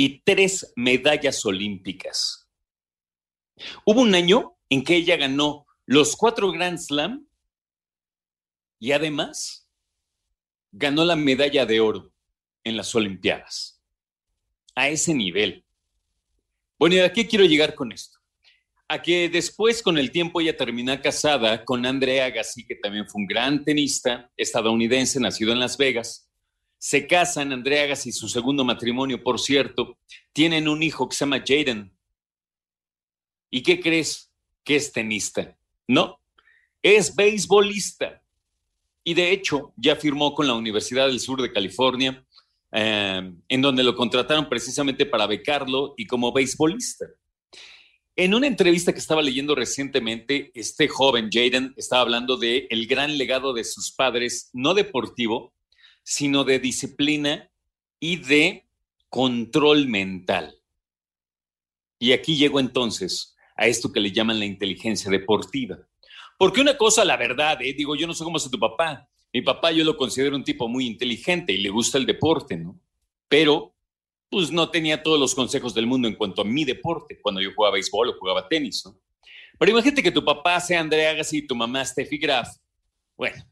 y 0.00 0.20
tres 0.20 0.72
medallas 0.76 1.44
olímpicas. 1.44 2.48
Hubo 3.84 4.02
un 4.02 4.14
año 4.14 4.56
en 4.70 4.84
que 4.84 4.94
ella 4.94 5.16
ganó 5.16 5.66
los 5.86 6.14
cuatro 6.14 6.52
Grand 6.52 6.78
Slam 6.78 7.26
y 8.78 8.92
además 8.92 9.68
ganó 10.70 11.04
la 11.04 11.16
medalla 11.16 11.66
de 11.66 11.80
oro 11.80 12.12
en 12.62 12.76
las 12.76 12.94
Olimpiadas. 12.94 13.82
A 14.76 14.88
ese 14.88 15.12
nivel. 15.14 15.64
Bueno, 16.78 16.94
¿y 16.94 17.00
a 17.00 17.12
qué 17.12 17.26
quiero 17.26 17.44
llegar 17.44 17.74
con 17.74 17.90
esto? 17.90 18.20
A 18.86 19.02
que 19.02 19.28
después, 19.28 19.82
con 19.82 19.98
el 19.98 20.12
tiempo, 20.12 20.40
ella 20.40 20.56
termina 20.56 21.02
casada 21.02 21.64
con 21.64 21.84
Andrea 21.84 22.26
Agassi, 22.26 22.64
que 22.64 22.76
también 22.76 23.08
fue 23.08 23.22
un 23.22 23.26
gran 23.26 23.64
tenista 23.64 24.30
estadounidense, 24.36 25.18
nacido 25.18 25.50
en 25.50 25.58
Las 25.58 25.76
Vegas. 25.76 26.27
Se 26.78 27.06
casan, 27.06 27.52
Andrea 27.52 27.84
Agassi, 27.84 28.12
su 28.12 28.28
segundo 28.28 28.64
matrimonio, 28.64 29.22
por 29.22 29.40
cierto, 29.40 29.98
tienen 30.32 30.68
un 30.68 30.82
hijo 30.82 31.08
que 31.08 31.16
se 31.16 31.24
llama 31.24 31.42
Jaden. 31.44 31.92
¿Y 33.50 33.62
qué 33.62 33.80
crees? 33.80 34.32
Que 34.64 34.76
es 34.76 34.92
tenista. 34.92 35.56
No, 35.88 36.20
es 36.82 37.14
beisbolista 37.14 38.22
y 39.02 39.14
de 39.14 39.32
hecho 39.32 39.72
ya 39.76 39.96
firmó 39.96 40.34
con 40.34 40.46
la 40.46 40.54
Universidad 40.54 41.06
del 41.06 41.18
Sur 41.18 41.40
de 41.40 41.50
California, 41.50 42.24
eh, 42.72 43.32
en 43.48 43.62
donde 43.62 43.82
lo 43.82 43.96
contrataron 43.96 44.48
precisamente 44.48 45.06
para 45.06 45.26
becarlo 45.26 45.94
y 45.96 46.06
como 46.06 46.30
beisbolista. 46.30 47.06
En 48.14 48.34
una 48.34 48.46
entrevista 48.48 48.92
que 48.92 48.98
estaba 48.98 49.22
leyendo 49.22 49.54
recientemente, 49.54 50.50
este 50.52 50.88
joven 50.88 51.30
Jaden 51.32 51.72
estaba 51.76 52.02
hablando 52.02 52.36
de 52.36 52.66
el 52.68 52.86
gran 52.86 53.16
legado 53.16 53.54
de 53.54 53.64
sus 53.64 53.92
padres, 53.92 54.50
no 54.52 54.74
deportivo, 54.74 55.54
sino 56.08 56.42
de 56.42 56.58
disciplina 56.58 57.52
y 58.00 58.16
de 58.16 58.66
control 59.10 59.88
mental. 59.88 60.58
Y 61.98 62.12
aquí 62.12 62.38
llegó 62.38 62.60
entonces 62.60 63.36
a 63.54 63.66
esto 63.66 63.92
que 63.92 64.00
le 64.00 64.10
llaman 64.10 64.38
la 64.38 64.46
inteligencia 64.46 65.10
deportiva. 65.10 65.76
Porque 66.38 66.62
una 66.62 66.78
cosa, 66.78 67.04
la 67.04 67.18
verdad, 67.18 67.60
eh, 67.60 67.74
digo, 67.74 67.94
yo 67.94 68.06
no 68.06 68.14
sé 68.14 68.24
cómo 68.24 68.38
es 68.38 68.50
tu 68.50 68.58
papá. 68.58 69.06
Mi 69.34 69.42
papá 69.42 69.70
yo 69.70 69.84
lo 69.84 69.98
considero 69.98 70.34
un 70.34 70.44
tipo 70.44 70.66
muy 70.66 70.86
inteligente 70.86 71.52
y 71.52 71.58
le 71.58 71.68
gusta 71.68 71.98
el 71.98 72.06
deporte, 72.06 72.56
¿no? 72.56 72.80
Pero, 73.28 73.74
pues 74.30 74.50
no 74.50 74.70
tenía 74.70 75.02
todos 75.02 75.20
los 75.20 75.34
consejos 75.34 75.74
del 75.74 75.86
mundo 75.86 76.08
en 76.08 76.14
cuanto 76.14 76.40
a 76.40 76.46
mi 76.46 76.64
deporte, 76.64 77.20
cuando 77.20 77.42
yo 77.42 77.52
jugaba 77.54 77.74
béisbol 77.74 78.08
o 78.08 78.18
jugaba 78.18 78.48
tenis, 78.48 78.82
¿no? 78.86 78.98
Pero 79.58 79.72
imagínate 79.72 80.02
que 80.02 80.10
tu 80.10 80.24
papá 80.24 80.58
sea 80.58 80.80
Andrea 80.80 81.10
Agassi 81.10 81.38
y 81.38 81.46
tu 81.46 81.54
mamá 81.54 81.84
Steffi 81.84 82.16
Graf. 82.16 82.48
Bueno, 83.14 83.44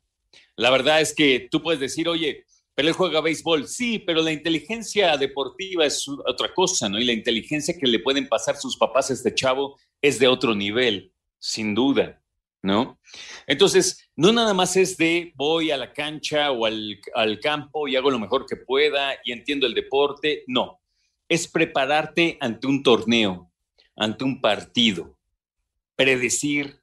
la 0.57 0.71
verdad 0.71 1.01
es 1.01 1.15
que 1.15 1.49
tú 1.51 1.63
puedes 1.63 1.81
decir, 1.81 2.09
oye, 2.09 2.45
pero 2.75 2.89
él 2.89 2.95
juega 2.95 3.23
béisbol. 3.23 3.67
Sí, 3.67 3.99
pero 3.99 4.21
la 4.23 4.33
inteligencia 4.33 5.17
deportiva 5.17 5.87
es 5.87 6.07
otra 6.09 6.53
cosa, 6.53 6.89
¿no? 6.89 6.99
Y 6.99 7.05
la 7.05 7.13
inteligencia 7.13 7.77
que 7.79 7.87
le 7.87 8.01
pueden 8.01 8.29
pasar 8.29 8.57
sus 8.57 8.77
papás 8.77 9.11
a 9.11 9.15
este 9.15 9.35
chavo 9.35 9.79
es 10.03 10.19
de 10.19 10.29
otro 10.29 10.55
nivel, 10.55 11.13
sin 11.39 11.75
duda. 11.75 12.21
¿no? 12.63 12.99
Entonces, 13.47 14.11
no 14.17 14.33
nada 14.33 14.53
más 14.53 14.77
es 14.77 14.97
de 14.97 15.33
voy 15.37 15.71
a 15.71 15.77
la 15.77 15.93
cancha 15.93 16.51
o 16.51 16.67
al, 16.67 16.99
al, 17.15 17.39
campo 17.39 17.87
y 17.87 17.95
hago 17.95 18.11
lo 18.11 18.19
mejor 18.19 18.45
que 18.45 18.57
pueda 18.57 19.15
y 19.25 19.33
entiendo 19.33 19.67
el 19.67 19.75
deporte, 19.75 20.43
no, 20.49 20.81
es 21.29 21.47
prepararte 21.47 22.37
ante 22.41 22.67
un 22.67 22.83
torneo, 22.83 23.53
ante 23.95 24.25
un 24.25 24.41
partido, 24.41 25.17
predecir 25.95 26.81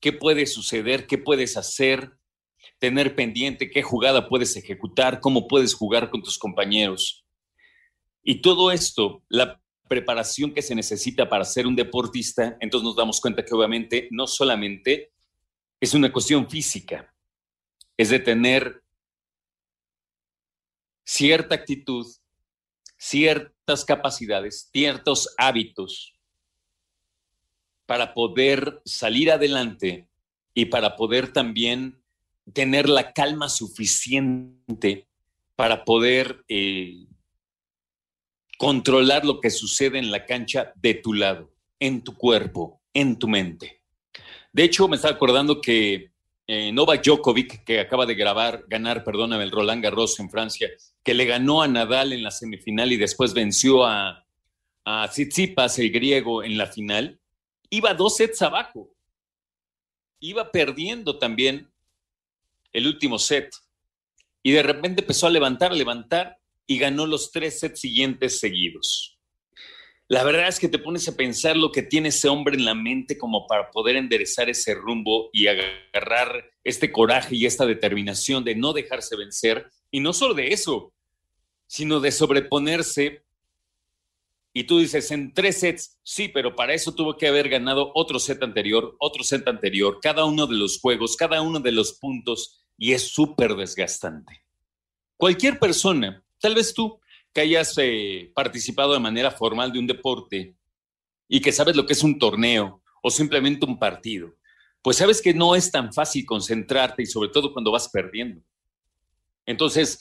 qué 0.00 0.12
puede 0.12 0.46
suceder, 0.46 1.08
qué 1.08 1.18
puedes 1.18 1.56
hacer, 1.56 2.12
tener 2.78 3.14
pendiente 3.14 3.70
qué 3.70 3.82
jugada 3.82 4.28
puedes 4.28 4.56
ejecutar, 4.56 5.20
cómo 5.20 5.48
puedes 5.48 5.74
jugar 5.74 6.10
con 6.10 6.22
tus 6.22 6.38
compañeros. 6.38 7.24
Y 8.22 8.40
todo 8.40 8.70
esto, 8.70 9.22
la 9.28 9.60
preparación 9.88 10.52
que 10.52 10.62
se 10.62 10.74
necesita 10.74 11.28
para 11.28 11.44
ser 11.44 11.66
un 11.66 11.76
deportista, 11.76 12.56
entonces 12.60 12.84
nos 12.84 12.96
damos 12.96 13.20
cuenta 13.20 13.44
que 13.44 13.54
obviamente 13.54 14.08
no 14.10 14.26
solamente 14.26 15.12
es 15.80 15.94
una 15.94 16.12
cuestión 16.12 16.48
física, 16.48 17.14
es 17.96 18.10
de 18.10 18.18
tener 18.18 18.82
cierta 21.04 21.54
actitud, 21.54 22.06
ciertas 22.98 23.84
capacidades, 23.84 24.68
ciertos 24.72 25.32
hábitos 25.38 26.14
para 27.86 28.12
poder 28.12 28.82
salir 28.84 29.30
adelante 29.30 30.08
y 30.52 30.66
para 30.66 30.96
poder 30.96 31.32
también 31.32 32.02
tener 32.52 32.88
la 32.88 33.12
calma 33.12 33.48
suficiente 33.48 35.08
para 35.56 35.84
poder 35.84 36.44
eh, 36.48 37.06
controlar 38.58 39.24
lo 39.24 39.40
que 39.40 39.50
sucede 39.50 39.98
en 39.98 40.10
la 40.10 40.26
cancha 40.26 40.72
de 40.76 40.94
tu 40.94 41.12
lado, 41.12 41.52
en 41.80 42.02
tu 42.02 42.14
cuerpo, 42.16 42.80
en 42.94 43.18
tu 43.18 43.28
mente. 43.28 43.82
De 44.52 44.64
hecho, 44.64 44.88
me 44.88 44.96
estaba 44.96 45.14
acordando 45.14 45.60
que 45.60 46.12
eh, 46.46 46.72
Novak 46.72 47.04
Djokovic, 47.04 47.64
que 47.64 47.80
acaba 47.80 48.06
de 48.06 48.14
grabar, 48.14 48.64
ganar, 48.68 49.02
perdóname, 49.02 49.44
el 49.44 49.50
Roland 49.50 49.82
Garros 49.82 50.18
en 50.20 50.30
Francia, 50.30 50.70
que 51.02 51.14
le 51.14 51.24
ganó 51.24 51.62
a 51.62 51.68
Nadal 51.68 52.12
en 52.12 52.22
la 52.22 52.30
semifinal 52.30 52.92
y 52.92 52.96
después 52.96 53.34
venció 53.34 53.84
a, 53.84 54.24
a 54.84 55.08
Tsitsipas, 55.08 55.78
el 55.78 55.90
griego, 55.90 56.44
en 56.44 56.56
la 56.56 56.66
final, 56.66 57.20
iba 57.68 57.92
dos 57.94 58.16
sets 58.16 58.40
abajo. 58.42 58.90
Iba 60.20 60.50
perdiendo 60.50 61.18
también 61.18 61.70
el 62.72 62.86
último 62.86 63.18
set. 63.18 63.50
Y 64.42 64.52
de 64.52 64.62
repente 64.62 65.02
empezó 65.02 65.26
a 65.26 65.30
levantar, 65.30 65.72
levantar 65.72 66.38
y 66.66 66.78
ganó 66.78 67.06
los 67.06 67.30
tres 67.30 67.60
sets 67.60 67.80
siguientes 67.80 68.38
seguidos. 68.40 69.16
La 70.08 70.22
verdad 70.22 70.46
es 70.46 70.60
que 70.60 70.68
te 70.68 70.78
pones 70.78 71.08
a 71.08 71.16
pensar 71.16 71.56
lo 71.56 71.72
que 71.72 71.82
tiene 71.82 72.10
ese 72.10 72.28
hombre 72.28 72.54
en 72.54 72.64
la 72.64 72.74
mente 72.74 73.18
como 73.18 73.46
para 73.48 73.72
poder 73.72 73.96
enderezar 73.96 74.48
ese 74.48 74.74
rumbo 74.74 75.30
y 75.32 75.48
agarrar 75.48 76.48
este 76.62 76.92
coraje 76.92 77.34
y 77.34 77.44
esta 77.44 77.66
determinación 77.66 78.44
de 78.44 78.54
no 78.54 78.72
dejarse 78.72 79.16
vencer. 79.16 79.68
Y 79.90 79.98
no 79.98 80.12
solo 80.12 80.34
de 80.34 80.48
eso, 80.52 80.92
sino 81.66 81.98
de 81.98 82.12
sobreponerse. 82.12 83.24
Y 84.58 84.64
tú 84.64 84.78
dices, 84.78 85.10
en 85.10 85.34
tres 85.34 85.60
sets, 85.60 86.00
sí, 86.02 86.28
pero 86.28 86.56
para 86.56 86.72
eso 86.72 86.94
tuvo 86.94 87.18
que 87.18 87.28
haber 87.28 87.50
ganado 87.50 87.92
otro 87.94 88.18
set 88.18 88.42
anterior, 88.42 88.96
otro 89.00 89.22
set 89.22 89.46
anterior, 89.48 89.98
cada 90.00 90.24
uno 90.24 90.46
de 90.46 90.56
los 90.56 90.80
juegos, 90.80 91.14
cada 91.14 91.42
uno 91.42 91.60
de 91.60 91.72
los 91.72 91.98
puntos, 91.98 92.64
y 92.78 92.94
es 92.94 93.02
súper 93.02 93.54
desgastante. 93.54 94.46
Cualquier 95.18 95.58
persona, 95.58 96.24
tal 96.40 96.54
vez 96.54 96.72
tú, 96.72 96.98
que 97.34 97.42
hayas 97.42 97.74
eh, 97.76 98.32
participado 98.34 98.94
de 98.94 98.98
manera 98.98 99.30
formal 99.30 99.70
de 99.70 99.78
un 99.78 99.86
deporte 99.86 100.56
y 101.28 101.42
que 101.42 101.52
sabes 101.52 101.76
lo 101.76 101.84
que 101.84 101.92
es 101.92 102.02
un 102.02 102.18
torneo 102.18 102.82
o 103.02 103.10
simplemente 103.10 103.66
un 103.66 103.78
partido, 103.78 104.36
pues 104.80 104.96
sabes 104.96 105.20
que 105.20 105.34
no 105.34 105.54
es 105.54 105.70
tan 105.70 105.92
fácil 105.92 106.24
concentrarte 106.24 107.02
y 107.02 107.06
sobre 107.06 107.28
todo 107.28 107.52
cuando 107.52 107.72
vas 107.72 107.90
perdiendo. 107.90 108.40
Entonces, 109.44 110.00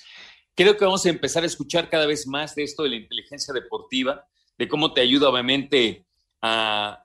creo 0.56 0.78
que 0.78 0.86
vamos 0.86 1.06
a 1.06 1.10
empezar 1.10 1.44
a 1.44 1.48
escuchar 1.48 1.90
cada 1.90 2.06
vez 2.06 2.26
más 2.26 2.56
de 2.56 2.64
esto 2.64 2.84
de 2.84 2.90
la 2.92 2.96
inteligencia 2.96 3.54
deportiva, 3.54 4.26
de 4.58 4.68
cómo 4.68 4.94
te 4.94 5.02
ayuda 5.02 5.30
obviamente 5.30 6.06
a, 6.42 7.04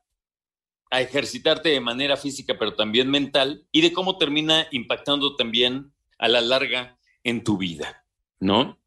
a 0.91 1.01
ejercitarte 1.01 1.71
de 1.71 1.81
manera 1.81 2.17
física, 2.17 2.57
pero 2.59 2.75
también 2.75 3.11
mental, 3.11 3.67
y 3.73 3.81
de 3.81 3.93
cómo 3.93 4.19
termina 4.19 4.67
impactando 4.71 5.37
también 5.37 5.93
a 6.19 6.29
la 6.29 6.41
larga 6.41 6.99
en 7.25 7.45
tu 7.45 7.57
vida, 7.57 8.05
¿no? 8.39 8.79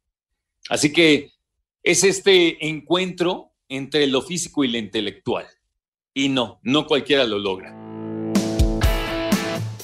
Así 0.68 0.92
que 0.92 1.32
es 1.82 2.04
este 2.04 2.66
encuentro 2.66 3.52
entre 3.68 4.06
lo 4.06 4.22
físico 4.22 4.64
y 4.64 4.68
lo 4.68 4.78
intelectual. 4.78 5.46
Y 6.14 6.28
no, 6.28 6.60
no 6.62 6.86
cualquiera 6.86 7.24
lo 7.24 7.38
logra. 7.38 7.72